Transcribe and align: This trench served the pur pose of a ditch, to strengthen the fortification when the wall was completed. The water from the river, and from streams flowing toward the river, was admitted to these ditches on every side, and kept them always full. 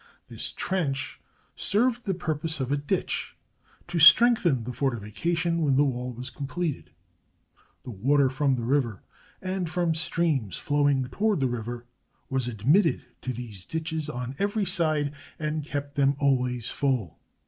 This 0.29 0.51
trench 0.51 1.19
served 1.55 2.07
the 2.07 2.15
pur 2.15 2.33
pose 2.33 2.59
of 2.59 2.71
a 2.71 2.75
ditch, 2.75 3.37
to 3.87 3.99
strengthen 3.99 4.63
the 4.63 4.73
fortification 4.73 5.61
when 5.61 5.75
the 5.75 5.85
wall 5.85 6.11
was 6.11 6.31
completed. 6.31 6.89
The 7.83 7.91
water 7.91 8.27
from 8.27 8.55
the 8.55 8.63
river, 8.63 9.03
and 9.43 9.69
from 9.69 9.93
streams 9.93 10.57
flowing 10.57 11.05
toward 11.09 11.39
the 11.39 11.45
river, 11.47 11.85
was 12.31 12.47
admitted 12.47 13.05
to 13.21 13.31
these 13.31 13.67
ditches 13.67 14.09
on 14.09 14.35
every 14.39 14.65
side, 14.65 15.13
and 15.37 15.63
kept 15.63 15.93
them 15.93 16.15
always 16.17 16.67
full. 16.67 17.19